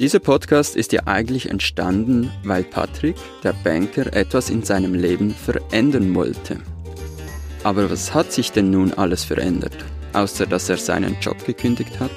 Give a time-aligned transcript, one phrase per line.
[0.00, 6.14] Dieser Podcast ist ja eigentlich entstanden, weil Patrick, der Banker, etwas in seinem Leben verändern
[6.14, 6.58] wollte.
[7.64, 9.76] Aber was hat sich denn nun alles verändert,
[10.12, 12.12] außer dass er seinen Job gekündigt hat?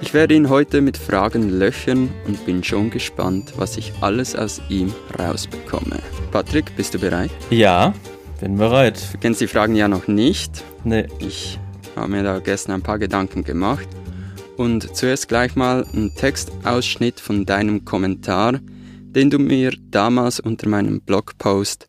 [0.00, 4.62] Ich werde ihn heute mit Fragen löchern und bin schon gespannt, was ich alles aus
[4.68, 5.98] ihm rausbekomme.
[6.30, 7.32] Patrick, bist du bereit?
[7.50, 7.94] Ja,
[8.40, 9.02] bin bereit.
[9.12, 10.62] Du kennst die Fragen ja noch nicht.
[10.84, 11.08] Nee.
[11.18, 11.58] Ich
[11.96, 13.88] habe mir da gestern ein paar Gedanken gemacht
[14.56, 21.00] und zuerst gleich mal ein Textausschnitt von deinem Kommentar, den du mir damals unter meinem
[21.00, 21.88] Blogpost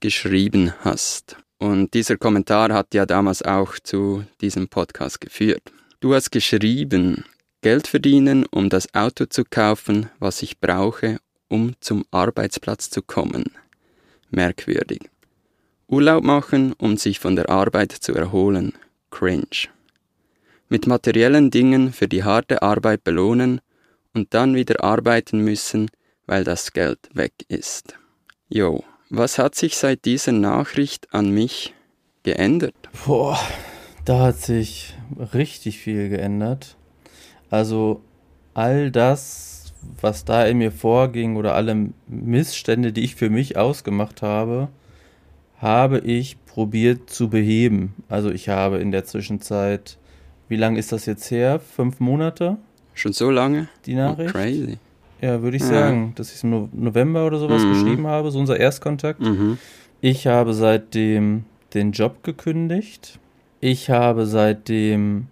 [0.00, 1.36] geschrieben hast.
[1.58, 5.62] Und dieser Kommentar hat ja damals auch zu diesem Podcast geführt.
[6.00, 7.24] Du hast geschrieben,
[7.60, 13.52] Geld verdienen, um das Auto zu kaufen, was ich brauche, um zum Arbeitsplatz zu kommen.
[14.30, 15.10] Merkwürdig.
[15.88, 18.72] Urlaub machen, um sich von der Arbeit zu erholen.
[19.10, 19.68] Cringe
[20.70, 23.60] mit materiellen Dingen für die harte Arbeit belohnen
[24.14, 25.90] und dann wieder arbeiten müssen,
[26.26, 27.98] weil das Geld weg ist.
[28.48, 31.74] Jo, was hat sich seit dieser Nachricht an mich
[32.22, 32.74] geändert?
[33.04, 33.38] Boah,
[34.04, 34.96] da hat sich
[35.34, 36.76] richtig viel geändert.
[37.50, 38.02] Also
[38.54, 44.22] all das, was da in mir vorging oder alle Missstände, die ich für mich ausgemacht
[44.22, 44.68] habe,
[45.56, 47.94] habe ich probiert zu beheben.
[48.08, 49.98] Also ich habe in der Zwischenzeit
[50.50, 51.60] wie lange ist das jetzt her?
[51.60, 52.58] Fünf Monate?
[52.92, 53.68] Schon so lange?
[53.86, 54.34] Die Nachricht?
[54.34, 54.78] Oh, crazy.
[55.20, 55.68] Ja, würde ich ja.
[55.68, 57.72] sagen, dass ich im November oder sowas mhm.
[57.72, 59.20] geschrieben habe, so unser Erstkontakt.
[59.20, 59.58] Mhm.
[60.00, 63.20] Ich habe seitdem den Job gekündigt.
[63.60, 65.28] Ich habe seitdem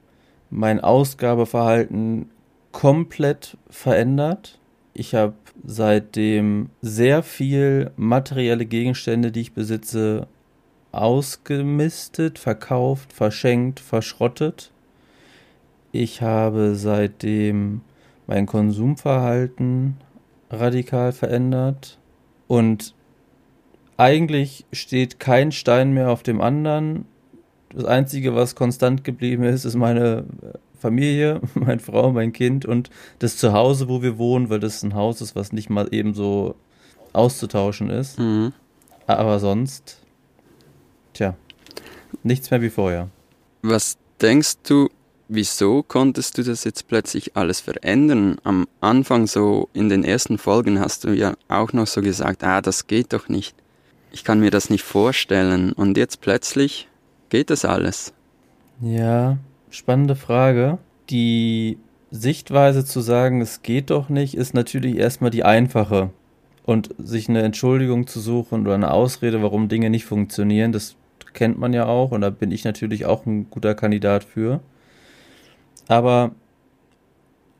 [0.50, 2.30] mein Ausgabeverhalten
[2.70, 4.58] komplett verändert.
[4.94, 10.28] Ich habe seitdem sehr viel materielle Gegenstände, die ich besitze,
[10.92, 14.70] ausgemistet, verkauft, verschenkt, verschrottet.
[15.92, 17.80] Ich habe seitdem
[18.26, 19.96] mein Konsumverhalten
[20.50, 21.98] radikal verändert
[22.46, 22.94] und
[23.96, 27.06] eigentlich steht kein Stein mehr auf dem anderen.
[27.74, 30.24] Das Einzige, was konstant geblieben ist, ist meine
[30.78, 35.20] Familie, meine Frau, mein Kind und das Zuhause, wo wir wohnen, weil das ein Haus
[35.20, 36.54] ist, was nicht mal eben so
[37.12, 38.18] auszutauschen ist.
[38.18, 38.52] Mhm.
[39.06, 39.98] Aber sonst,
[41.14, 41.34] tja,
[42.22, 43.08] nichts mehr wie vorher.
[43.62, 44.88] Was denkst du,
[45.28, 48.36] wieso konntest du das jetzt plötzlich alles verändern?
[48.44, 52.60] Am Anfang so in den ersten Folgen hast du ja auch noch so gesagt, ah,
[52.60, 53.54] das geht doch nicht.
[54.10, 55.72] Ich kann mir das nicht vorstellen.
[55.72, 56.88] Und jetzt plötzlich
[57.28, 58.12] geht das alles.
[58.80, 59.38] Ja,
[59.70, 60.78] spannende Frage.
[61.10, 61.78] Die
[62.10, 66.10] Sichtweise zu sagen, es geht doch nicht, ist natürlich erstmal die einfache.
[66.64, 70.96] Und sich eine Entschuldigung zu suchen oder eine Ausrede, warum Dinge nicht funktionieren, das
[71.32, 72.10] kennt man ja auch.
[72.10, 74.60] Und da bin ich natürlich auch ein guter Kandidat für.
[75.88, 76.32] Aber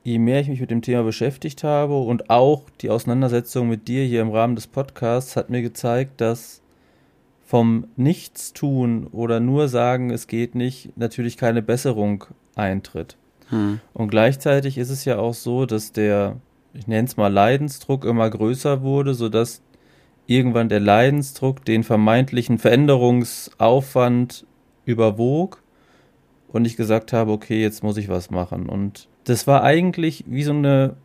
[0.04, 4.04] je mehr ich mich mit dem Thema beschäftigt habe und auch die Auseinandersetzung mit dir
[4.04, 6.62] hier im Rahmen des Podcasts hat mir gezeigt, dass
[7.44, 13.16] vom Nichtstun oder nur sagen, es geht nicht, natürlich keine Besserung eintritt.
[13.48, 13.80] Hm.
[13.94, 16.36] Und gleichzeitig ist es ja auch so, dass der,
[16.74, 19.62] ich nenne es mal Leidensdruck immer größer wurde, sodass
[20.26, 24.46] irgendwann der Leidensdruck den vermeintlichen Veränderungsaufwand
[24.84, 25.62] überwog
[26.48, 28.68] und ich gesagt habe, okay, jetzt muss ich was machen.
[28.68, 30.96] Und das war eigentlich wie so eine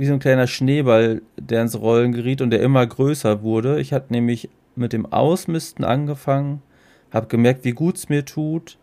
[0.00, 3.80] wie so ein kleiner Schneeball, der ins Rollen geriet und der immer größer wurde.
[3.80, 6.62] Ich hatte nämlich mit dem Ausmisten angefangen,
[7.10, 8.78] habe gemerkt, wie gut es mir tut,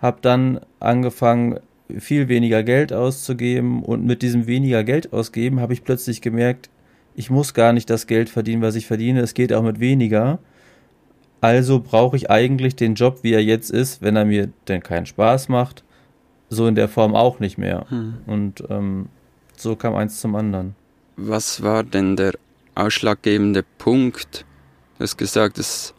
[0.00, 1.60] habe dann angefangen,
[1.98, 6.70] viel weniger Geld auszugeben und mit diesem weniger Geld ausgeben habe ich plötzlich gemerkt,
[7.14, 10.38] ich muss gar nicht das Geld verdienen, was ich verdiene, es geht auch mit weniger.
[11.44, 15.04] Also brauche ich eigentlich den Job, wie er jetzt ist, wenn er mir denn keinen
[15.04, 15.84] Spaß macht,
[16.48, 17.84] so in der Form auch nicht mehr.
[17.90, 18.14] Hm.
[18.24, 19.10] Und ähm,
[19.54, 20.74] so kam eins zum anderen.
[21.18, 22.32] Was war denn der
[22.74, 24.46] ausschlaggebende Punkt?
[24.96, 25.92] Du hast gesagt, dass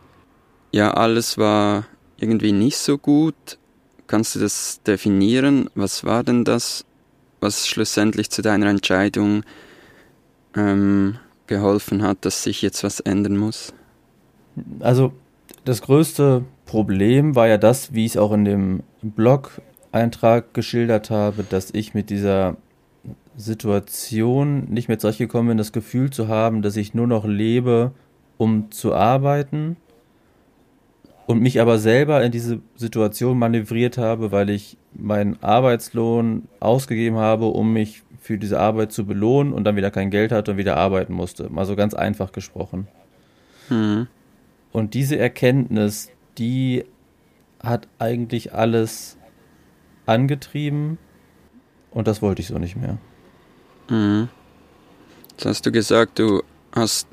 [0.71, 1.85] ja alles war
[2.17, 3.59] irgendwie nicht so gut.
[4.07, 5.69] Kannst du das definieren?
[5.75, 6.85] Was war denn das,
[7.39, 9.43] was schlussendlich zu deiner Entscheidung
[10.55, 13.75] ähm, geholfen hat, dass sich jetzt was ändern muss?
[14.79, 15.13] Also
[15.65, 21.43] das größte Problem war ja das, wie ich es auch in dem Blog-Eintrag geschildert habe,
[21.43, 22.55] dass ich mit dieser
[23.35, 27.91] Situation nicht mehr zurechtgekommen bin, das Gefühl zu haben, dass ich nur noch lebe,
[28.37, 29.75] um zu arbeiten
[31.25, 37.47] und mich aber selber in diese Situation manövriert habe, weil ich meinen Arbeitslohn ausgegeben habe,
[37.47, 40.77] um mich für diese Arbeit zu belohnen und dann wieder kein Geld hatte und wieder
[40.77, 41.49] arbeiten musste.
[41.49, 42.87] Mal so ganz einfach gesprochen.
[43.69, 44.07] Mhm.
[44.75, 46.83] Und diese Erkenntnis, die
[47.61, 49.15] hat eigentlich alles
[50.05, 50.97] angetrieben
[51.91, 52.97] und das wollte ich so nicht mehr.
[53.89, 54.27] Mhm.
[55.31, 56.43] Jetzt hast du gesagt, du
[56.73, 57.07] hast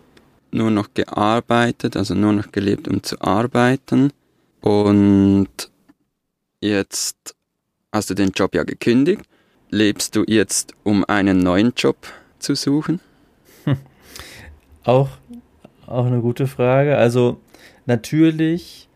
[0.50, 4.12] nur noch gearbeitet, also nur noch gelebt, um zu arbeiten.
[4.60, 5.70] Und
[6.60, 7.36] jetzt
[7.92, 9.22] hast du den Job ja gekündigt.
[9.70, 12.08] Lebst du jetzt, um einen neuen Job
[12.40, 12.98] zu suchen?
[14.82, 15.10] Auch,
[15.86, 16.96] auch eine gute Frage.
[16.96, 17.38] Also
[17.86, 18.88] natürlich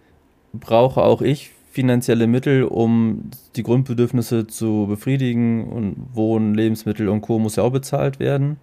[0.52, 7.38] brauche auch ich finanzielle Mittel, um die Grundbedürfnisse zu befriedigen und Wohnen, Lebensmittel und Co.
[7.38, 8.56] muss ja auch bezahlt werden.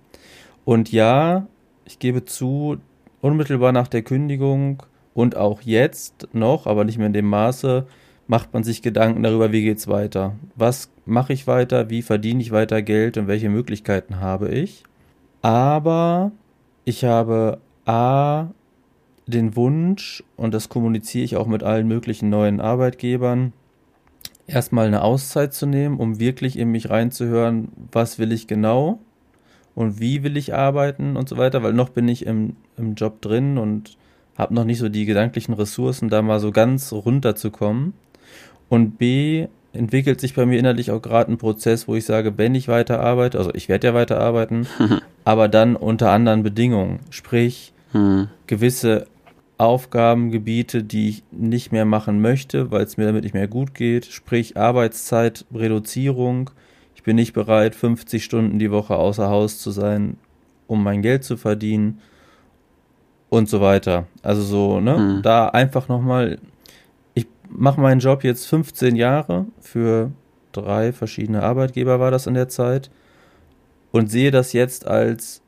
[0.66, 1.46] Und ja,
[1.86, 2.78] ich gebe zu,
[3.22, 4.82] unmittelbar nach der Kündigung
[5.14, 7.86] und auch jetzt noch, aber nicht mehr in dem Maße,
[8.26, 10.36] macht man sich Gedanken darüber, wie geht es weiter.
[10.56, 14.84] Was mache ich weiter, wie verdiene ich weiter Geld und welche Möglichkeiten habe ich.
[15.42, 16.32] Aber
[16.84, 18.48] ich habe A
[19.26, 23.54] den Wunsch, und das kommuniziere ich auch mit allen möglichen neuen Arbeitgebern,
[24.48, 29.00] erstmal eine Auszeit zu nehmen, um wirklich in mich reinzuhören, was will ich genau
[29.76, 33.22] und wie will ich arbeiten und so weiter, weil noch bin ich im, im Job
[33.22, 33.98] drin und
[34.38, 37.94] habe noch nicht so die gedanklichen Ressourcen, da mal so ganz runterzukommen.
[38.68, 42.56] Und B entwickelt sich bei mir innerlich auch gerade ein Prozess, wo ich sage, wenn
[42.56, 44.68] ich weiter arbeite, also ich werde ja weiter arbeiten,
[45.24, 47.00] aber dann unter anderen Bedingungen.
[47.10, 48.28] Sprich, hm.
[48.48, 49.08] gewisse
[49.64, 54.06] Aufgabengebiete, die ich nicht mehr machen möchte, weil es mir damit nicht mehr gut geht.
[54.06, 56.50] Sprich, Arbeitszeitreduzierung,
[56.96, 60.18] ich bin nicht bereit, 50 Stunden die Woche außer Haus zu sein,
[60.68, 62.02] um mein Geld zu verdienen
[63.30, 64.08] und so weiter.
[64.22, 64.98] Also so, ne?
[64.98, 65.22] Mhm.
[65.22, 66.40] Da einfach nochmal,
[67.14, 70.12] ich mache meinen Job jetzt 15 Jahre für
[70.52, 72.92] drei verschiedene Arbeitgeber war das in der Zeit
[73.92, 75.42] und sehe das jetzt als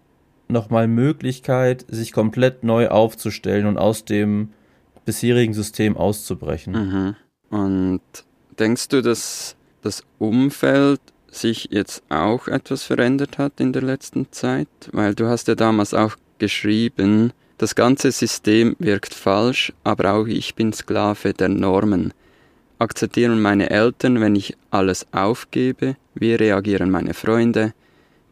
[0.48, 4.50] nochmal Möglichkeit, sich komplett neu aufzustellen und aus dem
[5.06, 6.74] bisherigen System auszubrechen.
[6.74, 7.16] Mhm.
[7.50, 8.02] Und
[8.60, 11.00] denkst du, dass das Umfeld
[11.30, 14.68] sich jetzt auch etwas verändert hat in der letzten Zeit?
[14.92, 20.56] Weil du hast ja damals auch geschrieben, das ganze System wirkt falsch, aber auch ich
[20.56, 22.14] bin Sklave der Normen.
[22.80, 25.96] Akzeptieren meine Eltern, wenn ich alles aufgebe?
[26.14, 27.74] Wie reagieren meine Freunde?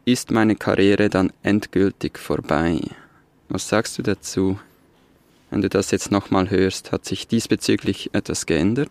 [0.06, 2.78] Ist meine Karriere dann endgültig vorbei?
[3.48, 4.58] Was sagst du dazu?
[5.50, 8.90] Wenn du das jetzt nochmal hörst, hat sich diesbezüglich etwas geändert?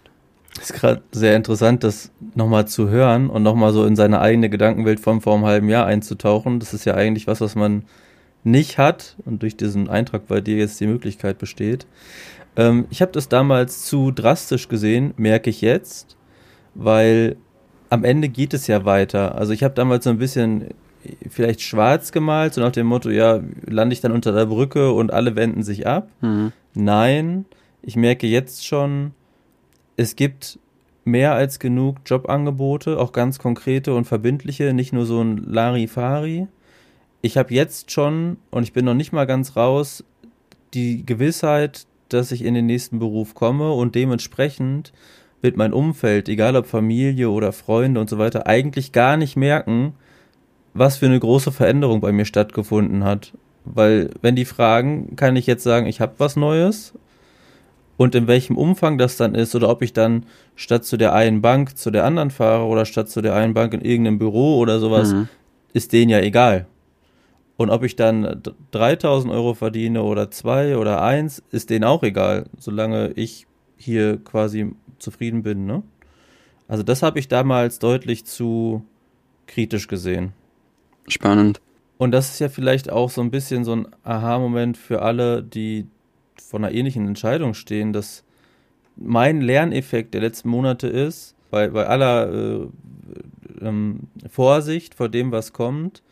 [0.59, 4.49] Es ist gerade sehr interessant, das nochmal zu hören und nochmal so in seine eigene
[4.49, 6.59] Gedankenwelt von vor einem halben Jahr einzutauchen.
[6.59, 7.83] Das ist ja eigentlich was, was man
[8.43, 11.85] nicht hat und durch diesen Eintrag bei dir jetzt die Möglichkeit besteht.
[12.55, 16.17] Ähm, ich habe das damals zu drastisch gesehen, merke ich jetzt,
[16.73, 17.35] weil
[17.91, 19.35] am Ende geht es ja weiter.
[19.35, 20.73] Also ich habe damals so ein bisschen
[21.29, 25.11] vielleicht schwarz gemalt, so nach dem Motto, ja, lande ich dann unter der Brücke und
[25.11, 26.09] alle wenden sich ab.
[26.21, 26.51] Mhm.
[26.73, 27.45] Nein,
[27.81, 29.11] ich merke jetzt schon,
[29.97, 30.59] es gibt
[31.05, 36.47] mehr als genug Jobangebote, auch ganz konkrete und verbindliche, nicht nur so ein Larifari.
[37.21, 40.03] Ich habe jetzt schon, und ich bin noch nicht mal ganz raus,
[40.73, 44.93] die Gewissheit, dass ich in den nächsten Beruf komme und dementsprechend
[45.41, 49.93] wird mein Umfeld, egal ob Familie oder Freunde und so weiter, eigentlich gar nicht merken,
[50.73, 53.33] was für eine große Veränderung bei mir stattgefunden hat.
[53.65, 56.93] Weil wenn die fragen, kann ich jetzt sagen, ich habe was Neues
[57.97, 60.25] und in welchem Umfang das dann ist oder ob ich dann
[60.55, 63.73] statt zu der einen Bank zu der anderen fahre oder statt zu der einen Bank
[63.73, 65.29] in irgendeinem Büro oder sowas, mhm.
[65.73, 66.65] ist denen ja egal.
[67.55, 72.45] Und ob ich dann 3000 Euro verdiene oder zwei oder eins, ist denen auch egal,
[72.57, 73.45] solange ich
[73.77, 75.65] hier quasi zufrieden bin.
[75.65, 75.83] Ne?
[76.67, 78.83] Also das habe ich damals deutlich zu
[79.45, 80.33] kritisch gesehen.
[81.07, 81.61] Spannend.
[81.97, 85.85] Und das ist ja vielleicht auch so ein bisschen so ein Aha-Moment für alle, die
[86.41, 88.23] vor einer ähnlichen Entscheidung stehen, dass
[88.95, 92.67] mein Lerneffekt der letzten Monate ist, bei, bei aller äh,
[93.61, 96.03] ähm, Vorsicht vor dem, was kommt,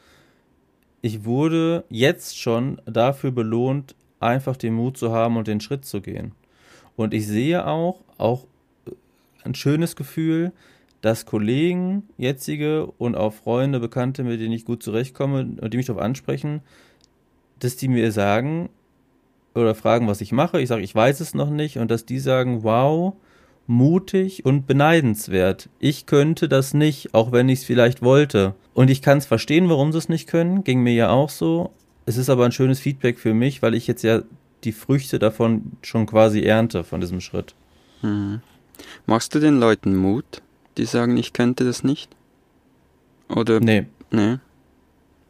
[1.02, 6.00] ich wurde jetzt schon dafür belohnt, einfach den Mut zu haben und den Schritt zu
[6.00, 6.34] gehen.
[6.96, 8.46] Und ich sehe auch, auch
[9.44, 10.52] ein schönes Gefühl,
[11.01, 15.88] dass Kollegen, jetzige und auch Freunde, Bekannte, mit denen ich gut zurechtkomme und die mich
[15.88, 16.62] darauf ansprechen,
[17.60, 18.70] dass die mir sagen,
[19.55, 20.62] oder fragen, was ich mache.
[20.62, 21.77] Ich sage, ich weiß es noch nicht.
[21.77, 23.13] Und dass die sagen, wow,
[23.67, 25.70] mutig und beneidenswert.
[25.79, 28.55] Ich könnte das nicht, auch wenn ich es vielleicht wollte.
[28.74, 30.63] Und ich kann es verstehen, warum sie es nicht können.
[30.63, 31.72] Ging mir ja auch so.
[32.05, 34.22] Es ist aber ein schönes Feedback für mich, weil ich jetzt ja
[34.63, 37.55] die Früchte davon schon quasi ernte, von diesem Schritt.
[38.01, 38.41] Mhm.
[39.05, 40.41] Machst du den Leuten Mut,
[40.78, 42.10] die sagen, ich könnte das nicht?
[43.30, 43.60] Oder?
[43.60, 43.88] Nee.
[44.12, 44.38] Nee.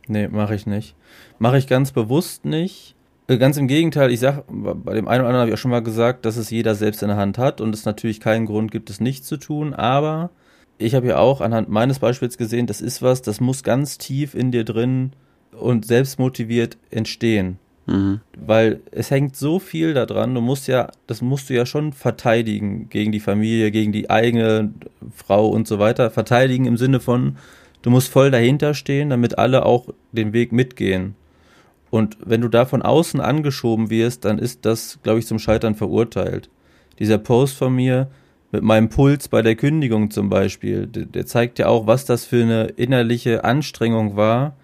[0.07, 0.95] Nee, mache ich nicht.
[1.39, 2.95] Mache ich ganz bewusst nicht,
[3.31, 5.71] äh, ganz im Gegenteil, ich sag, bei dem einen oder anderen habe ich auch schon
[5.71, 8.71] mal gesagt, dass es jeder selbst in der Hand hat und es natürlich keinen Grund
[8.71, 10.31] gibt, es nicht zu tun, aber
[10.77, 14.33] ich habe ja auch anhand meines Beispiels gesehen, das ist was, das muss ganz tief
[14.36, 15.12] in dir drin
[15.51, 17.57] und selbstmotiviert entstehen.
[17.91, 18.21] Mhm.
[18.38, 22.89] Weil es hängt so viel daran, du musst ja, das musst du ja schon verteidigen
[22.89, 24.74] gegen die Familie, gegen die eigene
[25.13, 26.10] Frau und so weiter.
[26.10, 27.38] Verteidigen im Sinne von,
[27.81, 31.15] du musst voll dahinter stehen, damit alle auch den Weg mitgehen.
[31.89, 35.75] Und wenn du da von außen angeschoben wirst, dann ist das, glaube ich, zum Scheitern
[35.75, 36.50] verurteilt.
[37.00, 38.10] Dieser Post von mir
[38.53, 42.25] mit meinem Puls bei der Kündigung zum Beispiel, der, der zeigt ja auch, was das
[42.25, 44.55] für eine innerliche Anstrengung war,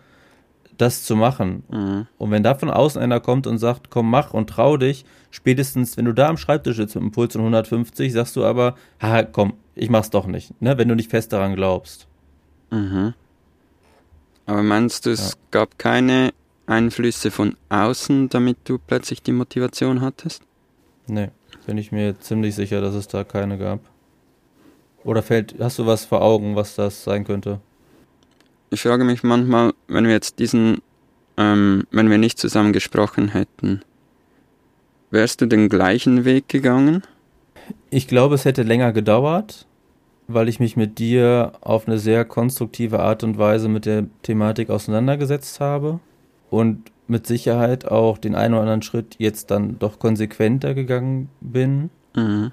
[0.77, 1.63] das zu machen.
[1.69, 2.07] Mhm.
[2.17, 5.97] Und wenn da von außen einer kommt und sagt, komm, mach und trau dich, spätestens,
[5.97, 9.23] wenn du da am Schreibtisch sitzt mit einem Puls von 150, sagst du aber, ha,
[9.23, 12.07] komm, ich mach's doch nicht, ne, wenn du nicht fest daran glaubst.
[12.71, 13.13] Mhm.
[14.45, 15.37] Aber meinst du, es ja.
[15.51, 16.31] gab keine
[16.67, 20.41] Einflüsse von außen, damit du plötzlich die Motivation hattest?
[21.07, 21.29] Nee,
[21.65, 23.79] bin ich mir ziemlich sicher, dass es da keine gab.
[25.03, 27.61] Oder fällt, hast du was vor Augen, was das sein könnte?
[28.69, 30.81] Ich frage mich manchmal, wenn wir jetzt diesen,
[31.37, 33.81] ähm, wenn wir nicht zusammen gesprochen hätten,
[35.11, 37.03] wärst du den gleichen Weg gegangen?
[37.89, 39.65] Ich glaube, es hätte länger gedauert,
[40.27, 44.69] weil ich mich mit dir auf eine sehr konstruktive Art und Weise mit der Thematik
[44.69, 45.99] auseinandergesetzt habe
[46.49, 51.89] und mit Sicherheit auch den einen oder anderen Schritt jetzt dann doch konsequenter gegangen bin.
[52.15, 52.51] Mhm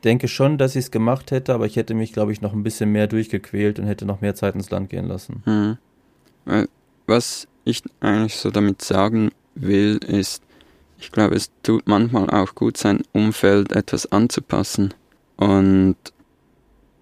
[0.00, 2.62] denke schon, dass ich es gemacht hätte, aber ich hätte mich, glaube ich, noch ein
[2.62, 5.42] bisschen mehr durchgequält und hätte noch mehr Zeit ins Land gehen lassen.
[5.44, 6.66] Mhm.
[7.06, 10.42] Was ich eigentlich so damit sagen will, ist,
[10.98, 14.94] ich glaube, es tut manchmal auch gut, sein Umfeld etwas anzupassen
[15.36, 15.96] und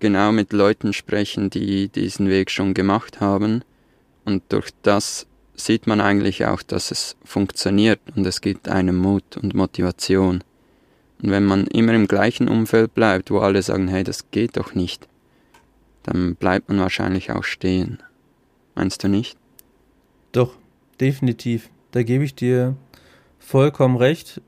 [0.00, 3.62] genau mit Leuten sprechen, die diesen Weg schon gemacht haben.
[4.24, 9.36] Und durch das sieht man eigentlich auch, dass es funktioniert und es gibt einem Mut
[9.36, 10.44] und Motivation.
[11.22, 14.74] Und wenn man immer im gleichen Umfeld bleibt, wo alle sagen, hey, das geht doch
[14.74, 15.08] nicht,
[16.04, 18.02] dann bleibt man wahrscheinlich auch stehen.
[18.74, 19.36] Meinst du nicht?
[20.32, 20.54] Doch,
[21.00, 21.70] definitiv.
[21.90, 22.76] Da gebe ich dir
[23.38, 24.40] vollkommen recht.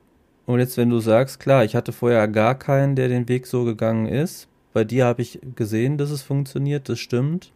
[0.46, 3.64] Und jetzt, wenn du sagst, klar, ich hatte vorher gar keinen, der den Weg so
[3.64, 4.48] gegangen ist.
[4.72, 7.52] Bei dir habe ich gesehen, dass es funktioniert, das stimmt.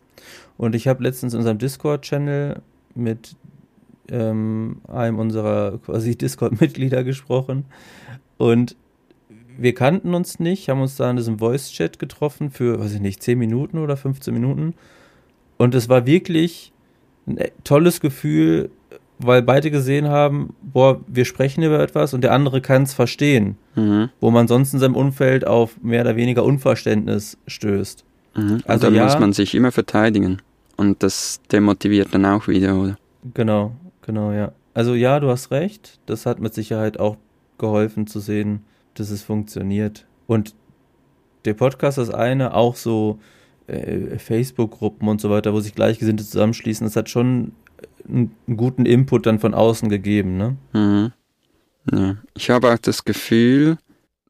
[0.57, 2.61] Und ich habe letztens in unserem Discord-Channel
[2.95, 3.37] mit
[4.09, 7.67] ähm, einem unserer quasi Discord-Mitglieder gesprochen.
[8.37, 8.77] Und
[9.59, 13.23] wir kannten uns nicht, haben uns da in diesem Voice-Chat getroffen für, weiß ich nicht,
[13.23, 14.75] 10 Minuten oder 15 Minuten.
[15.57, 16.73] Und es war wirklich
[17.27, 18.71] ein e, tolles Gefühl,
[19.19, 23.57] weil beide gesehen haben, boah, wir sprechen über etwas und der andere kann es verstehen.
[23.75, 24.11] Mhm.
[24.21, 28.05] Wo man sonst in seinem Umfeld auf mehr oder weniger Unverständnis stößt.
[28.37, 28.63] Mhm.
[28.67, 30.43] Also da ja, muss man sich immer verteidigen.
[30.77, 32.99] Und das demotiviert dann auch wieder, oder?
[33.33, 34.53] Genau, genau, ja.
[34.75, 36.01] Also ja, du hast recht.
[36.07, 37.17] Das hat mit Sicherheit auch
[37.59, 40.07] geholfen zu sehen, dass es funktioniert.
[40.27, 40.55] Und
[41.45, 43.19] der Podcast ist eine, auch so
[43.67, 47.53] äh, Facebook-Gruppen und so weiter, wo sich Gleichgesinnte zusammenschließen, das hat schon
[48.09, 50.57] einen, einen guten Input dann von außen gegeben, ne?
[50.73, 51.13] Mhm.
[51.93, 52.17] Ja.
[52.35, 53.77] Ich habe auch das Gefühl,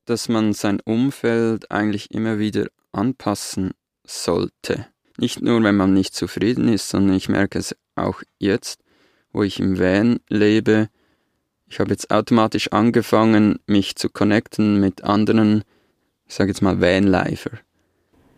[0.06, 3.72] dass man sein Umfeld eigentlich immer wieder anpassen
[4.04, 4.86] sollte.
[5.18, 8.80] Nicht nur, wenn man nicht zufrieden ist, sondern ich merke es auch jetzt,
[9.32, 10.88] wo ich im Van lebe,
[11.66, 15.64] ich habe jetzt automatisch angefangen, mich zu connecten mit anderen,
[16.26, 17.58] ich sage jetzt mal Vanlifer,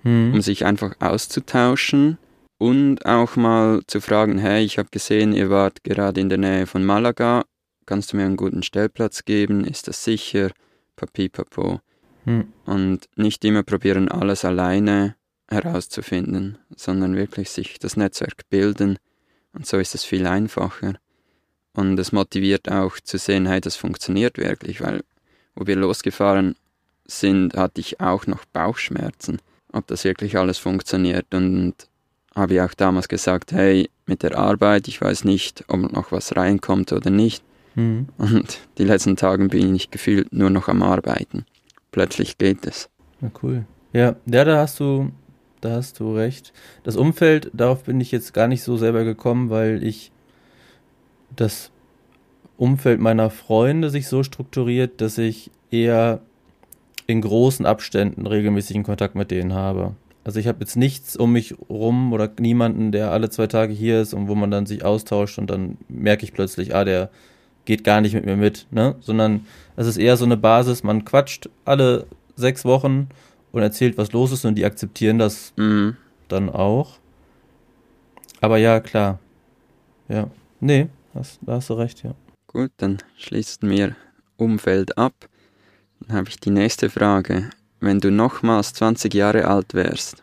[0.03, 0.35] hm.
[0.35, 2.19] um sich einfach auszutauschen
[2.59, 6.67] und auch mal zu fragen, hey, ich habe gesehen, ihr wart gerade in der Nähe
[6.67, 7.45] von Malaga,
[7.85, 10.51] kannst du mir einen guten Stellplatz geben, ist das sicher,
[10.97, 11.81] papi, papo.
[12.25, 12.53] Hm.
[12.65, 15.15] Und nicht immer probieren, alles alleine
[15.49, 18.99] herauszufinden, sondern wirklich sich das Netzwerk bilden
[19.53, 20.95] und so ist es viel einfacher.
[21.77, 25.03] Und es motiviert auch zu sehen, hey, das funktioniert wirklich, weil
[25.55, 26.57] wo wir losgefahren
[27.07, 29.39] sind, hatte ich auch noch Bauchschmerzen,
[29.73, 31.33] ob das wirklich alles funktioniert.
[31.35, 31.75] Und
[32.35, 36.37] habe ich auch damals gesagt, hey, mit der Arbeit, ich weiß nicht, ob noch was
[36.37, 37.45] reinkommt oder nicht.
[37.75, 38.09] Mhm.
[38.17, 41.45] Und die letzten Tage bin ich gefühlt nur noch am Arbeiten.
[41.93, 42.89] Plötzlich geht es.
[43.21, 43.67] Ja, cool.
[43.93, 45.11] Ja, ja, da hast du,
[45.61, 46.53] da hast du recht.
[46.85, 50.13] Das Umfeld, darauf bin ich jetzt gar nicht so selber gekommen, weil ich
[51.37, 51.71] das
[52.57, 56.21] Umfeld meiner Freunde sich so strukturiert, dass ich eher
[57.07, 59.95] in großen Abständen regelmäßigen Kontakt mit denen habe.
[60.25, 64.01] Also ich habe jetzt nichts um mich rum oder niemanden, der alle zwei Tage hier
[64.01, 67.11] ist und wo man dann sich austauscht und dann merke ich plötzlich, ah, der
[67.65, 68.97] geht gar nicht mit mir mit, ne?
[69.01, 73.09] Sondern es ist eher so eine Basis, man quatscht alle sechs Wochen
[73.53, 75.97] und erzählt, was los ist und die akzeptieren das mhm.
[76.27, 76.99] dann auch.
[78.41, 79.21] Aber ja, klar.
[80.09, 80.29] Ja.
[80.61, 82.15] Nee, Hast, da hast du recht, ja.
[82.47, 83.97] Gut, dann schließen wir
[84.37, 85.15] Umfeld ab.
[86.01, 87.51] Dann habe ich die nächste Frage.
[87.81, 90.23] Wenn du nochmals 20 Jahre alt wärst,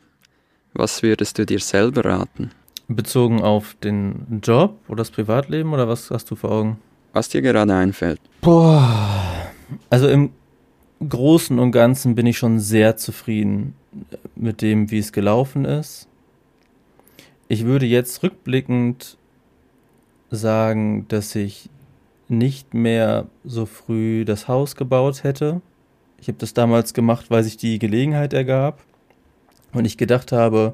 [0.76, 2.50] Was würdest du dir selber raten?
[2.88, 6.78] Bezogen auf den Job oder das Privatleben oder was hast du vor Augen?
[7.14, 8.20] Was dir gerade einfällt.
[8.42, 9.52] Boah.
[9.92, 10.32] Also im
[11.08, 13.76] Großen und Ganzen bin ich schon sehr zufrieden
[14.36, 16.08] mit dem, wie es gelaufen ist.
[17.48, 19.18] Ich würde jetzt rückblickend
[20.36, 21.70] sagen, dass ich
[22.28, 25.62] nicht mehr so früh das Haus gebaut hätte.
[26.20, 28.82] Ich habe das damals gemacht, weil sich die Gelegenheit ergab
[29.74, 30.74] und ich gedacht habe,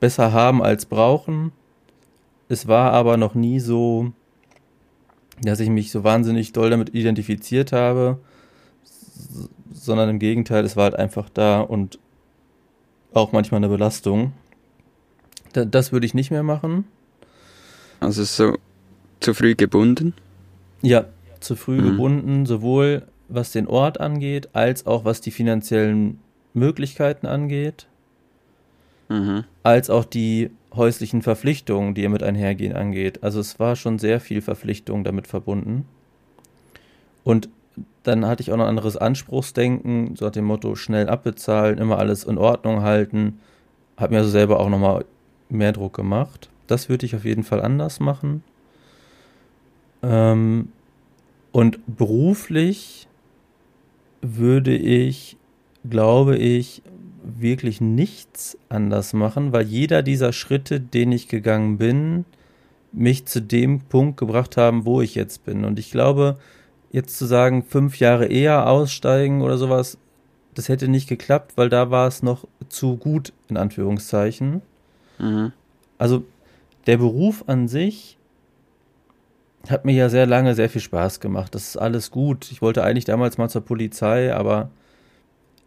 [0.00, 1.52] besser haben als brauchen.
[2.48, 4.12] Es war aber noch nie so,
[5.40, 8.18] dass ich mich so wahnsinnig doll damit identifiziert habe,
[9.72, 11.98] sondern im Gegenteil, es war halt einfach da und
[13.12, 14.32] auch manchmal eine Belastung.
[15.52, 16.84] Das würde ich nicht mehr machen.
[18.00, 18.56] Also so
[19.24, 20.14] zu früh gebunden?
[20.82, 21.06] Ja,
[21.40, 21.90] zu früh mhm.
[21.90, 26.20] gebunden, sowohl was den Ort angeht, als auch was die finanziellen
[26.52, 27.86] Möglichkeiten angeht,
[29.08, 29.44] mhm.
[29.62, 33.22] als auch die häuslichen Verpflichtungen, die ihr mit einhergehen, angeht.
[33.22, 35.86] Also es war schon sehr viel Verpflichtung damit verbunden.
[37.22, 37.48] Und
[38.02, 41.98] dann hatte ich auch noch ein anderes Anspruchsdenken, so nach dem Motto schnell abbezahlen, immer
[41.98, 43.40] alles in Ordnung halten.
[43.96, 45.04] Hat mir also selber auch nochmal
[45.48, 46.50] mehr Druck gemacht.
[46.66, 48.42] Das würde ich auf jeden Fall anders machen.
[50.04, 50.68] Ähm,
[51.52, 53.08] und beruflich
[54.20, 55.36] würde ich,
[55.88, 56.82] glaube ich,
[57.22, 62.24] wirklich nichts anders machen, weil jeder dieser Schritte, den ich gegangen bin,
[62.92, 65.64] mich zu dem Punkt gebracht haben, wo ich jetzt bin.
[65.64, 66.38] Und ich glaube,
[66.92, 69.98] jetzt zu sagen, fünf Jahre eher aussteigen oder sowas,
[70.54, 74.62] das hätte nicht geklappt, weil da war es noch zu gut, in Anführungszeichen.
[75.18, 75.52] Mhm.
[75.98, 76.24] Also
[76.86, 78.18] der Beruf an sich
[79.68, 81.54] hat mir ja sehr lange sehr viel Spaß gemacht.
[81.54, 82.50] Das ist alles gut.
[82.50, 84.70] Ich wollte eigentlich damals mal zur Polizei, aber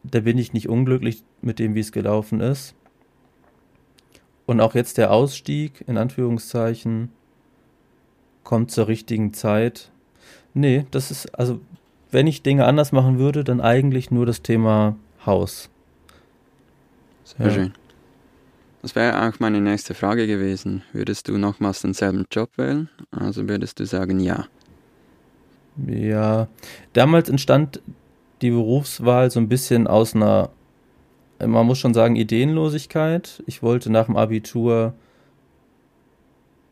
[0.03, 2.75] da bin ich nicht unglücklich mit dem, wie es gelaufen ist.
[4.45, 7.11] Und auch jetzt der Ausstieg, in Anführungszeichen,
[8.43, 9.91] kommt zur richtigen Zeit.
[10.53, 11.59] Nee, das ist, also,
[12.11, 14.95] wenn ich Dinge anders machen würde, dann eigentlich nur das Thema
[15.25, 15.69] Haus.
[17.25, 17.53] Sehr ja.
[17.53, 17.73] schön.
[18.87, 20.81] Das wäre auch meine nächste Frage gewesen.
[20.93, 22.87] Würdest du nochmals denselben Job wählen?
[23.11, 24.45] Also würdest du sagen, ja.
[25.85, 26.47] Ja,
[26.93, 27.81] damals entstand
[28.41, 30.51] die Berufswahl so ein bisschen aus einer,
[31.45, 33.43] man muss schon sagen, Ideenlosigkeit.
[33.45, 34.93] Ich wollte nach dem Abitur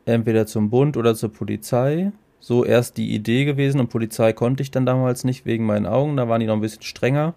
[0.06, 2.13] entweder zum Bund oder zur Polizei.
[2.39, 6.15] So erst die Idee gewesen und Polizei konnte ich dann damals nicht wegen meinen Augen,
[6.15, 7.34] da waren die noch ein bisschen strenger.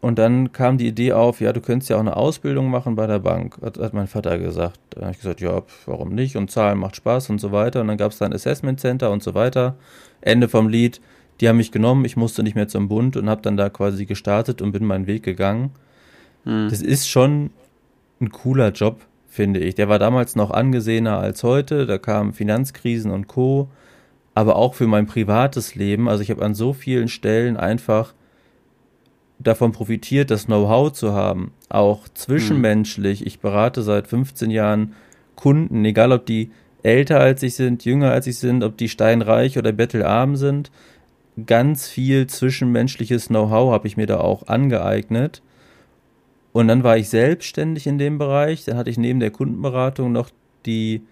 [0.00, 3.08] Und dann kam die Idee auf, ja, du könntest ja auch eine Ausbildung machen bei
[3.08, 4.78] der Bank, hat, hat mein Vater gesagt.
[4.90, 6.36] Da habe ich gesagt, ja, warum nicht?
[6.36, 7.80] Und Zahlen macht Spaß und so weiter.
[7.80, 9.74] Und dann gab es da ein Assessment Center und so weiter.
[10.20, 11.00] Ende vom Lied.
[11.40, 14.06] Die haben mich genommen, ich musste nicht mehr zum Bund und habe dann da quasi
[14.06, 15.70] gestartet und bin meinen Weg gegangen.
[16.44, 16.68] Hm.
[16.70, 17.50] Das ist schon
[18.20, 19.74] ein cooler Job, finde ich.
[19.74, 21.86] Der war damals noch angesehener als heute.
[21.86, 23.68] Da kamen Finanzkrisen und Co.
[24.34, 26.08] Aber auch für mein privates Leben.
[26.08, 28.14] Also ich habe an so vielen Stellen einfach
[29.38, 33.26] davon profitiert, das Know-how zu haben, auch zwischenmenschlich.
[33.26, 34.94] Ich berate seit 15 Jahren
[35.36, 36.50] Kunden, egal ob die
[36.82, 40.70] älter als ich sind, jünger als ich sind, ob die steinreich oder bettelarm sind.
[41.46, 45.42] Ganz viel zwischenmenschliches Know-how habe ich mir da auch angeeignet.
[46.52, 48.64] Und dann war ich selbstständig in dem Bereich.
[48.64, 50.30] Dann hatte ich neben der Kundenberatung noch
[50.66, 51.02] die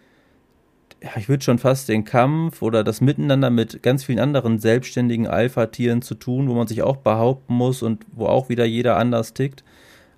[1.16, 6.02] ich würde schon fast den Kampf oder das Miteinander mit ganz vielen anderen selbstständigen Alpha-Tieren
[6.02, 9.62] zu tun, wo man sich auch behaupten muss und wo auch wieder jeder anders tickt.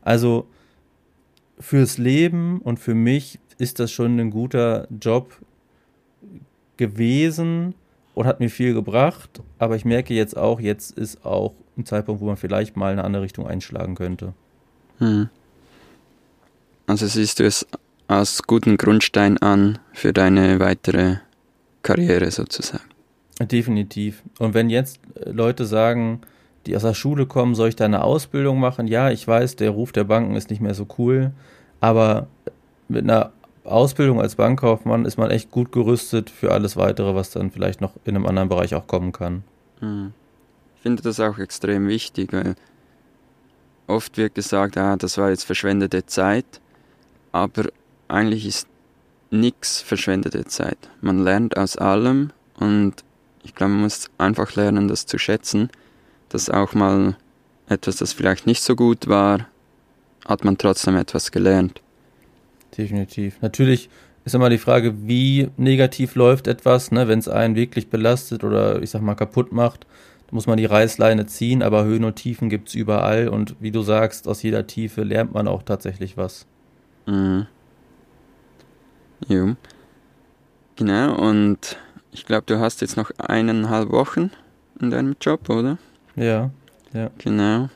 [0.02, 0.46] Also
[1.58, 5.36] fürs Leben und für mich ist das schon ein guter Job
[6.76, 7.74] gewesen
[8.14, 9.42] und hat mir viel gebracht.
[9.58, 13.04] Aber ich merke jetzt auch, jetzt ist auch ein Zeitpunkt, wo man vielleicht mal eine
[13.04, 14.32] andere Richtung einschlagen könnte.
[14.98, 15.28] Hm.
[16.86, 17.66] Also siehst du es
[18.08, 21.16] als guten Grundstein an für deine weitere
[21.82, 22.84] Karriere sozusagen.
[23.40, 24.22] Definitiv.
[24.38, 26.22] Und wenn jetzt äh, Leute sagen,
[26.66, 28.88] die aus der Schule kommen, soll ich da eine Ausbildung machen?
[28.88, 31.30] Ja, ich weiß, der Ruf der Banken ist nicht mehr so cool,
[31.80, 32.26] aber
[32.88, 33.32] mit einer
[33.64, 37.92] Ausbildung als Bankkaufmann ist man echt gut gerüstet für alles weitere, was dann vielleicht noch
[38.04, 39.44] in einem anderen Bereich auch kommen kann.
[39.80, 40.12] Hm.
[40.76, 42.54] Ich finde das auch extrem wichtig, weil
[43.86, 46.60] oft wird gesagt, ah, das war jetzt verschwendete Zeit,
[47.32, 47.64] aber
[48.08, 48.66] eigentlich ist
[49.30, 50.78] nichts verschwendete Zeit.
[51.00, 52.94] Man lernt aus allem und
[53.42, 55.70] ich glaube, man muss einfach lernen, das zu schätzen,
[56.28, 57.16] dass auch mal
[57.68, 59.46] etwas, das vielleicht nicht so gut war,
[60.26, 61.80] hat man trotzdem etwas gelernt.
[62.76, 63.36] Definitiv.
[63.40, 63.88] Natürlich
[64.24, 67.08] ist immer die Frage, wie negativ läuft etwas, ne?
[67.08, 69.86] wenn es einen wirklich belastet oder ich sag mal kaputt macht,
[70.30, 73.80] muss man die Reißleine ziehen, aber Höhen und Tiefen gibt es überall und wie du
[73.80, 76.46] sagst, aus jeder Tiefe lernt man auch tatsächlich was.
[77.06, 77.46] Mhm.
[79.26, 79.56] Jo.
[80.76, 81.76] Genau, und
[82.12, 84.30] ich glaube, du hast jetzt noch eineinhalb Wochen
[84.80, 85.78] in deinem Job, oder?
[86.16, 86.50] Ja,
[86.92, 87.10] ja.
[87.18, 87.68] Genau.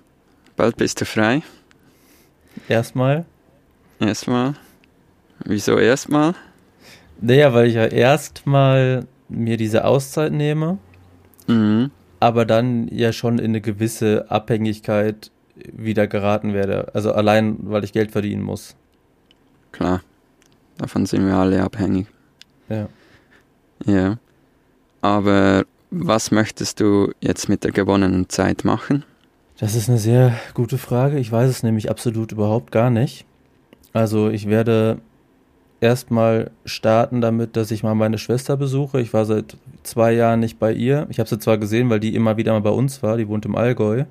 [0.57, 1.42] Bald bist du frei.
[2.68, 3.24] Erstmal.
[3.98, 4.55] Erstmal.
[5.44, 6.35] Wieso erstmal?
[7.20, 10.78] Naja, weil ich ja erstmal mir diese Auszeit nehme,
[11.48, 11.90] Mhm.
[12.20, 15.31] aber dann ja schon in eine gewisse Abhängigkeit
[15.72, 16.94] wieder geraten werde.
[16.94, 18.76] Also allein, weil ich Geld verdienen muss.
[19.72, 20.02] Klar.
[20.92, 22.07] Davon sind wir alle abhängig.
[22.68, 22.87] Ja.
[23.87, 24.18] Ja.
[25.00, 29.02] Aber was möchtest du jetzt mit der gewonnenen Zeit machen?
[29.57, 31.18] Das ist eine sehr gute Frage.
[31.18, 33.24] Ich weiß es nämlich absolut überhaupt gar nicht.
[33.94, 34.98] Also ich werde
[35.81, 39.00] erstmal starten damit, dass ich mal meine Schwester besuche.
[39.00, 41.07] Ich war seit zwei Jahren nicht bei ihr.
[41.09, 43.16] Ich habe sie zwar gesehen, weil die immer wieder mal bei uns war.
[43.16, 44.05] Die wohnt im Allgäu.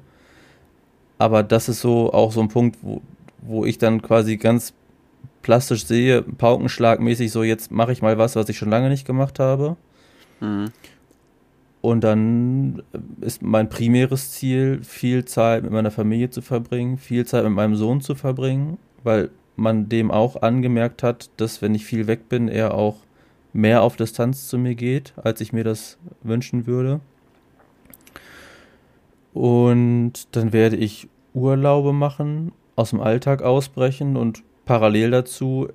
[1.20, 3.04] Aber das ist so auch so ein Punkt, wo,
[3.44, 4.74] wo ich dann quasi ganz
[5.42, 9.40] plastisch sehe, paukenschlagmäßig so, jetzt mache ich mal was, was ich schon lange nicht gemacht
[9.40, 9.76] habe.
[10.40, 10.72] Mhm.
[11.82, 12.84] Und dann
[13.22, 17.76] ist mein primäres Ziel, viel Zeit mit meiner Familie zu verbringen, viel Zeit mit meinem
[17.76, 22.48] Sohn zu verbringen, weil man dem auch angemerkt hat, dass wenn ich viel weg bin,
[22.48, 22.98] er auch
[23.54, 27.00] mehr auf Distanz zu mir geht, als ich mir das wünschen würde.
[29.34, 35.68] Und dann werde ich Urlaube machen, aus dem Alltag ausbrechen und parallel dazu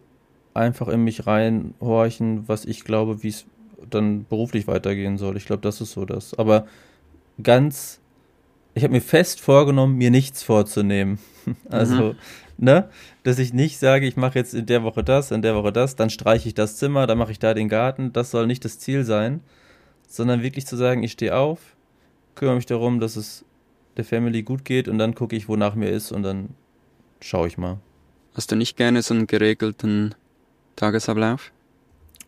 [0.54, 3.44] einfach in mich reinhorchen, was ich glaube, wie es
[3.90, 5.36] dann beruflich weitergehen soll.
[5.36, 6.32] Ich glaube, das ist so das.
[6.32, 6.66] Aber
[7.42, 8.00] ganz,
[8.72, 11.18] ich habe mir fest vorgenommen, mir nichts vorzunehmen.
[11.68, 12.16] Also, Mhm.
[12.56, 12.88] ne,
[13.22, 15.94] dass ich nicht sage, ich mache jetzt in der Woche das, in der Woche das,
[15.94, 18.14] dann streiche ich das Zimmer, dann mache ich da den Garten.
[18.14, 19.40] Das soll nicht das Ziel sein,
[20.08, 21.60] sondern wirklich zu sagen, ich stehe auf,
[22.34, 23.44] kümmere mich darum, dass es
[23.98, 26.48] der Family gut geht und dann gucke ich, wonach mir ist und dann
[27.20, 27.78] schaue ich mal.
[28.36, 30.14] Hast du nicht gerne so einen geregelten
[30.76, 31.52] Tagesablauf?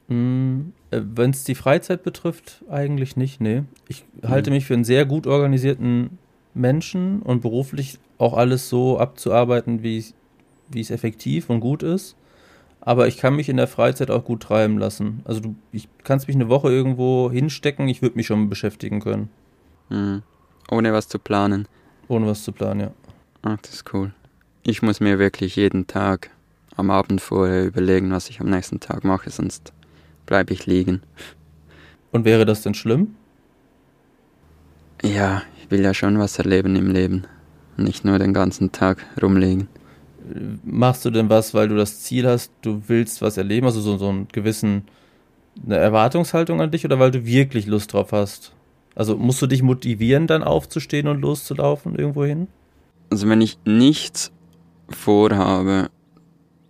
[0.08, 3.64] Wenn es die Freizeit betrifft, eigentlich nicht, nee.
[3.88, 4.56] Ich halte Mhm.
[4.56, 6.16] mich für einen sehr gut organisierten
[6.54, 10.14] Menschen und beruflich auch alles so abzuarbeiten, wie es-
[10.70, 12.16] wie es effektiv und gut ist.
[12.80, 15.20] Aber ich kann mich in der Freizeit auch gut treiben lassen.
[15.26, 19.28] Also du, ich kannst mich eine Woche irgendwo hinstecken, ich würde mich schon beschäftigen können,
[19.90, 20.22] Mhm.
[20.70, 21.68] Ohne was zu planen.
[22.08, 22.90] ohne was zu planen, ja.
[23.42, 24.12] Ach, das ist cool.
[24.68, 26.28] Ich muss mir wirklich jeden Tag
[26.76, 29.72] am Abend vorher überlegen, was ich am nächsten Tag mache, sonst
[30.26, 31.00] bleibe ich liegen.
[32.12, 33.14] Und wäre das denn schlimm?
[35.02, 37.24] Ja, ich will ja schon was erleben im Leben.
[37.78, 39.68] Nicht nur den ganzen Tag rumliegen.
[40.64, 43.96] Machst du denn was, weil du das Ziel hast, du willst was erleben, also so,
[43.96, 44.82] so einen gewissen,
[45.64, 48.52] eine Erwartungshaltung an dich oder weil du wirklich Lust drauf hast?
[48.94, 52.48] Also musst du dich motivieren, dann aufzustehen und loszulaufen irgendwo hin?
[53.08, 54.30] Also wenn ich nichts
[54.90, 55.90] vorhabe,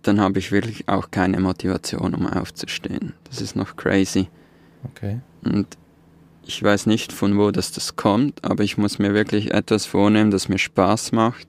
[0.01, 3.13] dann habe ich wirklich auch keine Motivation, um aufzustehen.
[3.25, 4.27] Das ist noch crazy.
[4.83, 5.19] Okay.
[5.43, 5.67] Und
[6.45, 10.31] ich weiß nicht, von wo das, das kommt, aber ich muss mir wirklich etwas vornehmen,
[10.31, 11.47] das mir Spaß macht,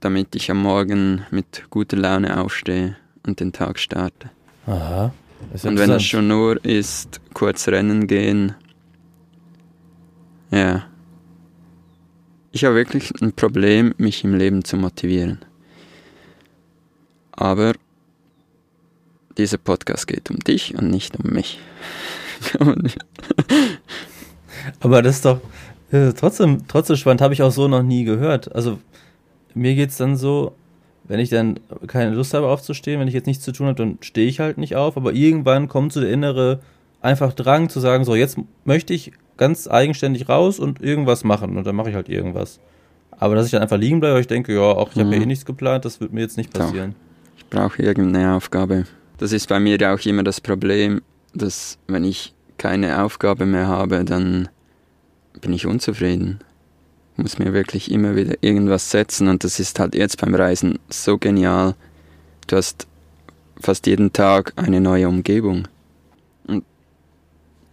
[0.00, 4.30] damit ich am Morgen mit guter Laune aufstehe und den Tag starte.
[4.66, 5.12] Aha.
[5.62, 8.54] Und wenn das schon nur ist, kurz rennen gehen,
[10.50, 10.84] ja.
[12.54, 15.38] Ich habe wirklich ein Problem, mich im Leben zu motivieren.
[17.32, 17.72] Aber
[19.38, 21.58] dieser Podcast geht um dich und nicht um mich.
[24.80, 25.40] Aber das ist doch
[26.16, 28.54] trotzdem, trotzdem spannend, habe ich auch so noch nie gehört.
[28.54, 28.78] Also
[29.54, 30.54] mir geht's dann so,
[31.04, 33.96] wenn ich dann keine Lust habe aufzustehen, wenn ich jetzt nichts zu tun habe, dann
[34.02, 34.98] stehe ich halt nicht auf.
[34.98, 36.60] Aber irgendwann kommt so der innere
[37.02, 41.56] einfach Drang zu sagen, so jetzt möchte ich ganz eigenständig raus und irgendwas machen.
[41.56, 42.60] Und dann mache ich halt irgendwas.
[43.10, 45.12] Aber dass ich dann einfach liegen bleibe, weil ich denke, ja, auch ich habe Mhm.
[45.14, 46.94] ja eh nichts geplant, das wird mir jetzt nicht passieren.
[47.36, 48.84] Ich brauche irgendeine Aufgabe.
[49.18, 51.02] Das ist bei mir ja auch immer das Problem,
[51.34, 54.48] dass wenn ich keine Aufgabe mehr habe, dann
[55.40, 56.40] bin ich unzufrieden.
[57.16, 60.78] Ich muss mir wirklich immer wieder irgendwas setzen und das ist halt jetzt beim Reisen
[60.88, 61.74] so genial.
[62.46, 62.86] Du hast
[63.60, 65.68] fast jeden Tag eine neue Umgebung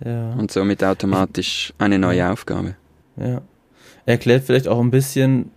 [0.03, 0.33] Ja.
[0.33, 2.75] und somit automatisch eine neue Aufgabe.
[3.17, 3.41] Ja.
[4.05, 5.51] Erklärt vielleicht auch ein bisschen,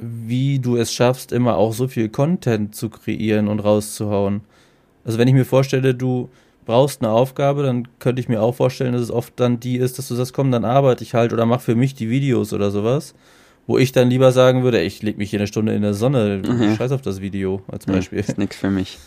[0.00, 4.40] wie du es schaffst, immer auch so viel Content zu kreieren und rauszuhauen.
[5.04, 6.28] Also wenn ich mir vorstelle, du
[6.64, 9.98] brauchst eine Aufgabe, dann könnte ich mir auch vorstellen, dass es oft dann die ist,
[9.98, 12.70] dass du sagst, komm, dann arbeite ich halt oder mach für mich die Videos oder
[12.70, 13.14] sowas.
[13.68, 16.42] Wo ich dann lieber sagen würde, ich leg mich hier eine Stunde in der Sonne,
[16.46, 16.76] Mhm.
[16.76, 18.18] scheiß auf das Video als Ja, Beispiel.
[18.18, 18.98] ist nichts für mich.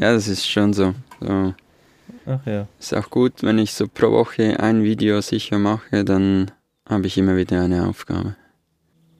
[0.00, 0.94] Ja, das ist schon so.
[1.20, 1.54] so.
[2.26, 2.68] Ach ja.
[2.78, 6.50] Ist auch gut, wenn ich so pro Woche ein Video sicher mache, dann
[6.88, 8.36] habe ich immer wieder eine Aufgabe.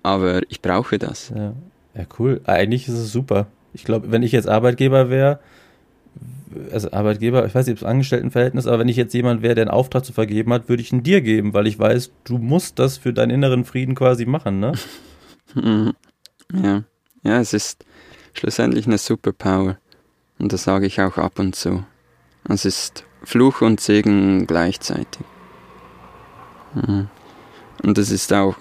[0.04, 1.32] Aber ich brauche das.
[1.36, 1.54] Ja.
[1.96, 2.42] ja, cool.
[2.46, 3.48] Eigentlich ist es super.
[3.74, 5.40] Ich glaube, wenn ich jetzt Arbeitgeber wäre,
[6.72, 9.64] also Arbeitgeber, ich weiß nicht, ob es Angestelltenverhältnis, aber wenn ich jetzt jemand wäre, der
[9.64, 12.80] einen Auftrag zu vergeben hat, würde ich ihn dir geben, weil ich weiß, du musst
[12.80, 14.74] das für deinen inneren Frieden quasi machen, ne?
[15.56, 15.94] Mhm.
[16.54, 16.84] Ja.
[17.24, 17.84] ja, es ist
[18.34, 19.80] schlussendlich eine Superpower.
[20.38, 21.84] Und das sage ich auch ab und zu.
[22.48, 25.26] Es ist Fluch und Segen gleichzeitig.
[26.76, 27.08] Mhm.
[27.82, 28.58] Und das ist auch,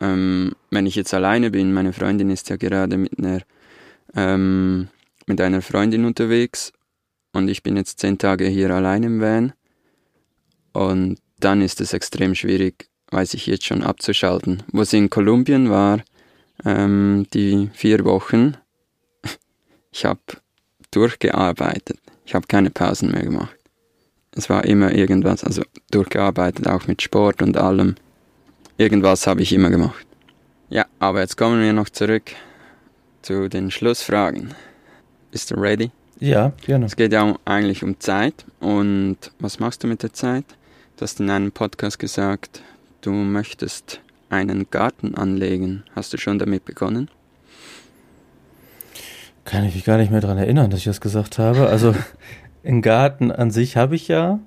[0.00, 3.42] ähm, wenn ich jetzt alleine bin, meine Freundin ist ja gerade mit einer,
[4.14, 4.88] ähm,
[5.28, 6.72] mit einer Freundin unterwegs
[7.32, 9.52] und ich bin jetzt zehn Tage hier allein im Van.
[10.72, 14.62] Und dann ist es extrem schwierig, weiß ich jetzt schon, abzuschalten.
[14.72, 16.02] Wo sie in Kolumbien war,
[16.64, 18.56] ähm, die vier Wochen,
[19.92, 20.20] ich habe
[20.90, 21.98] durchgearbeitet.
[22.24, 23.56] Ich habe keine Pausen mehr gemacht.
[24.32, 27.96] Es war immer irgendwas, also durchgearbeitet, auch mit Sport und allem.
[28.76, 30.06] Irgendwas habe ich immer gemacht.
[30.68, 32.32] Ja, aber jetzt kommen wir noch zurück
[33.22, 34.54] zu den Schlussfragen.
[35.30, 35.90] Bist du ready?
[36.20, 36.86] Ja, gerne.
[36.86, 38.46] Es geht ja eigentlich um Zeit.
[38.60, 40.44] Und was machst du mit der Zeit?
[40.96, 42.62] Du hast in einem Podcast gesagt,
[43.02, 45.84] du möchtest einen Garten anlegen.
[45.94, 47.08] Hast du schon damit begonnen?
[49.44, 51.68] Kann ich mich gar nicht mehr daran erinnern, dass ich das gesagt habe.
[51.68, 51.94] Also
[52.64, 54.40] einen Garten an sich habe ich ja.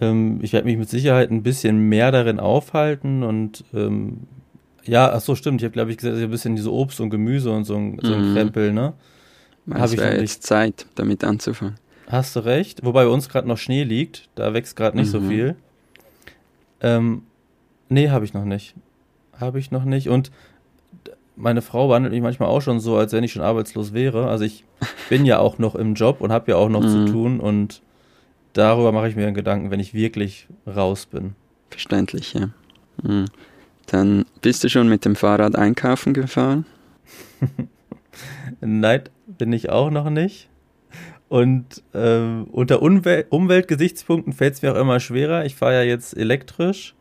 [0.00, 4.26] Ähm, ich werde mich mit Sicherheit ein bisschen mehr darin aufhalten und ähm,
[4.84, 5.60] ja, ach so, stimmt.
[5.60, 8.14] Ich habe, glaube ich, gesagt, ein bisschen diese Obst und Gemüse und so ein, so
[8.14, 8.34] ein mhm.
[8.34, 8.94] Krempel, ne?
[9.74, 11.76] Es wäre jetzt Zeit, damit anzufangen.
[12.08, 12.84] Hast du recht.
[12.84, 14.28] Wobei bei uns gerade noch Schnee liegt.
[14.34, 15.10] Da wächst gerade nicht mhm.
[15.10, 15.56] so viel.
[16.80, 17.22] Ähm,
[17.88, 18.74] nee, habe ich noch nicht.
[19.38, 20.08] Habe ich noch nicht.
[20.08, 20.30] Und
[21.36, 24.28] meine Frau behandelt mich manchmal auch schon so, als wenn ich schon arbeitslos wäre.
[24.28, 24.64] Also ich
[25.08, 26.88] bin ja auch noch im Job und habe ja auch noch mhm.
[26.88, 27.40] zu tun.
[27.40, 27.82] Und
[28.54, 31.34] darüber mache ich mir Gedanken, wenn ich wirklich raus bin.
[31.70, 32.48] Verständlich, ja.
[33.02, 33.26] Mhm.
[33.86, 36.66] Dann bist du schon mit dem Fahrrad einkaufen gefahren?
[38.60, 40.48] Nein, bin ich auch noch nicht.
[41.28, 45.44] Und äh, unter Umwel Umweltgesichtspunkten fällt es mir auch immer schwerer.
[45.44, 46.94] Ich fahre ja jetzt elektrisch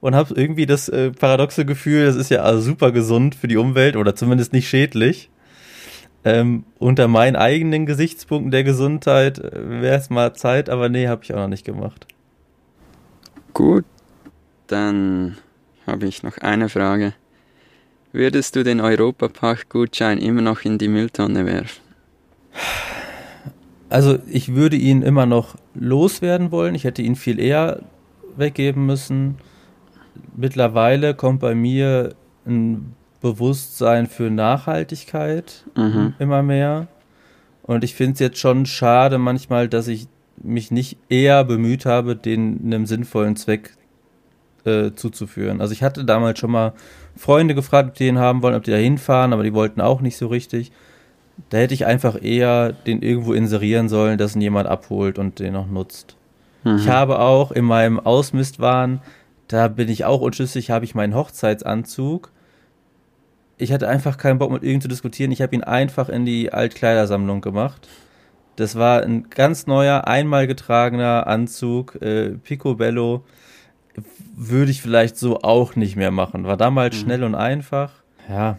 [0.00, 3.56] und habe irgendwie das äh, paradoxe Gefühl, das ist ja also super gesund für die
[3.56, 5.30] Umwelt oder zumindest nicht schädlich.
[6.26, 11.24] Ähm, unter meinen eigenen Gesichtspunkten der Gesundheit äh, wäre es mal Zeit, aber nee, habe
[11.24, 12.06] ich auch noch nicht gemacht.
[13.52, 13.84] Gut,
[14.68, 15.36] dann
[15.86, 17.14] habe ich noch eine Frage.
[18.14, 21.82] Würdest du den Europapark-Gutschein immer noch in die Mülltonne werfen?
[23.90, 26.76] Also ich würde ihn immer noch loswerden wollen.
[26.76, 27.80] Ich hätte ihn viel eher
[28.36, 29.38] weggeben müssen.
[30.36, 32.14] Mittlerweile kommt bei mir
[32.46, 36.14] ein Bewusstsein für Nachhaltigkeit mhm.
[36.20, 36.86] immer mehr.
[37.64, 40.06] Und ich finde es jetzt schon schade manchmal, dass ich
[40.40, 43.76] mich nicht eher bemüht habe, den einem sinnvollen Zweck
[44.64, 45.60] äh, zuzuführen.
[45.60, 46.74] Also ich hatte damals schon mal
[47.16, 50.00] Freunde gefragt, ob die den haben wollen, ob die da hinfahren, aber die wollten auch
[50.00, 50.72] nicht so richtig.
[51.50, 55.52] Da hätte ich einfach eher den irgendwo inserieren sollen, dass ihn jemand abholt und den
[55.52, 56.16] noch nutzt.
[56.64, 56.76] Mhm.
[56.76, 59.00] Ich habe auch in meinem Ausmistwahn,
[59.48, 62.30] da bin ich auch unschlüssig, habe ich meinen Hochzeitsanzug.
[63.56, 65.30] Ich hatte einfach keinen Bock mit irgend zu diskutieren.
[65.30, 67.88] Ich habe ihn einfach in die Altkleidersammlung gemacht.
[68.56, 73.24] Das war ein ganz neuer, einmal getragener Anzug, äh, Picobello
[74.36, 76.44] würde ich vielleicht so auch nicht mehr machen.
[76.44, 77.00] War damals mhm.
[77.00, 77.90] schnell und einfach.
[78.28, 78.58] Ja.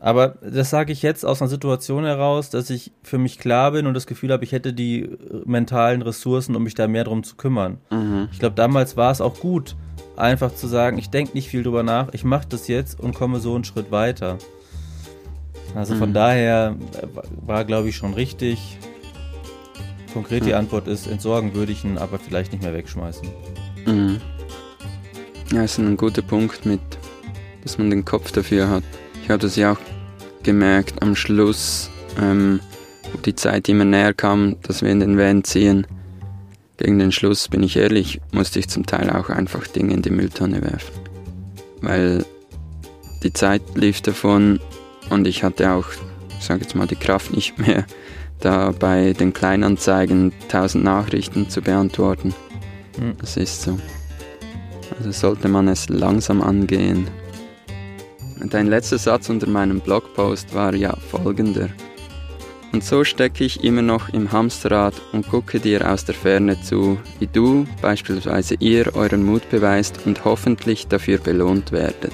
[0.00, 3.86] Aber das sage ich jetzt aus einer Situation heraus, dass ich für mich klar bin
[3.86, 5.08] und das Gefühl habe, ich hätte die äh,
[5.46, 7.78] mentalen Ressourcen, um mich da mehr drum zu kümmern.
[7.90, 8.28] Mhm.
[8.30, 9.74] Ich glaube, damals war es auch gut,
[10.16, 13.40] einfach zu sagen, ich denke nicht viel drüber nach, ich mache das jetzt und komme
[13.40, 14.38] so einen Schritt weiter.
[15.74, 16.14] Also von mhm.
[16.14, 17.06] daher äh,
[17.46, 18.78] war, glaube ich, schon richtig.
[20.12, 23.28] Konkret die Antwort ist, entsorgen würde ich ihn, aber vielleicht nicht mehr wegschmeißen.
[23.86, 24.20] Mhm.
[25.52, 26.80] Ja, ist ein guter Punkt mit,
[27.62, 28.84] dass man den Kopf dafür hat.
[29.22, 29.78] Ich habe das ja auch
[30.42, 32.60] gemerkt am Schluss, ähm,
[33.12, 35.86] wo die Zeit immer näher kam, dass wir in den Van ziehen.
[36.78, 40.10] Gegen den Schluss, bin ich ehrlich, musste ich zum Teil auch einfach Dinge in die
[40.10, 40.94] Mülltonne werfen.
[41.80, 42.24] Weil
[43.22, 44.60] die Zeit lief davon
[45.10, 45.86] und ich hatte auch,
[46.38, 47.86] ich sage jetzt mal, die Kraft nicht mehr,
[48.40, 52.34] da bei den Kleinanzeigen tausend Nachrichten zu beantworten.
[53.20, 53.78] Das ist so.
[54.98, 57.08] Also sollte man es langsam angehen.
[58.50, 61.68] Dein letzter Satz unter meinem Blogpost war ja folgender.
[62.72, 66.98] Und so stecke ich immer noch im Hamsterrad und gucke dir aus der Ferne zu,
[67.18, 72.12] wie du, beispielsweise ihr, euren Mut beweist und hoffentlich dafür belohnt werdet.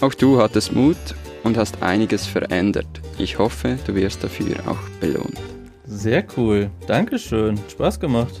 [0.00, 0.96] Auch du hattest Mut
[1.42, 2.88] und hast einiges verändert.
[3.18, 5.38] Ich hoffe, du wirst dafür auch belohnt.
[5.84, 6.70] Sehr cool.
[6.86, 7.58] Dankeschön.
[7.68, 8.40] Spaß gemacht.